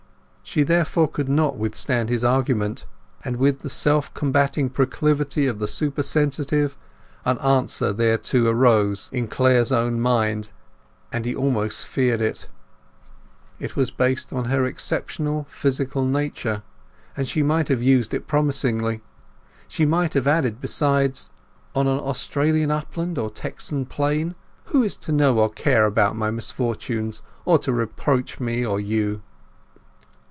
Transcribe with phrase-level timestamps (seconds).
[0.43, 2.85] She therefore could not withstand his argument.
[3.23, 6.75] But with the self combating proclivity of the supersensitive,
[7.23, 10.49] an answer thereto arose in Clare's own mind,
[11.09, 12.49] and he almost feared it.
[13.61, 16.63] It was based on her exceptional physical nature;
[17.15, 18.99] and she might have used it promisingly.
[19.69, 21.29] She might have added besides:
[21.75, 26.29] "On an Australian upland or Texan plain, who is to know or care about my
[26.29, 29.21] misfortunes, or to reproach me or you?"